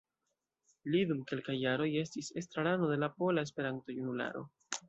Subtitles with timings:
[0.95, 4.47] Li dum kelkaj jaroj estis estrarano de la Pola Esperanto-Junularo.